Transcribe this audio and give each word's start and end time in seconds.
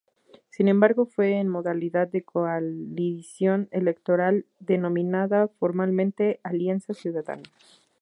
Sin 0.49 0.67
embargo 0.67 1.05
fue 1.05 1.33
en 1.33 1.47
modalidad 1.47 2.07
de 2.07 2.23
coalición 2.23 3.67
electoral, 3.69 4.47
denominada 4.59 5.47
formalmente 5.59 6.39
Alianza 6.43 6.95
Ciudadana". 6.95 7.43